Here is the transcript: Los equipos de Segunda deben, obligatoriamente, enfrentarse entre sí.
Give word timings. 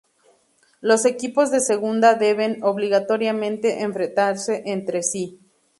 Los 0.79 1.05
equipos 1.05 1.51
de 1.51 1.59
Segunda 1.59 2.15
deben, 2.15 2.63
obligatoriamente, 2.63 3.83
enfrentarse 3.83 4.63
entre 4.65 5.03
sí. 5.03 5.39